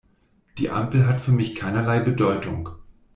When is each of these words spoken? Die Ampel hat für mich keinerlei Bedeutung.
Die 0.57 0.71
Ampel 0.71 1.05
hat 1.05 1.21
für 1.21 1.31
mich 1.31 1.53
keinerlei 1.53 1.99
Bedeutung. 1.99 2.69